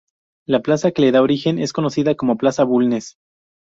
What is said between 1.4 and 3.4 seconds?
es conocida como Plaza Bulnes.